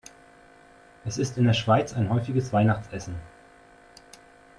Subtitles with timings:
[1.05, 3.17] Es ist in der Schweiz ein häufiges Weihnachtsessen.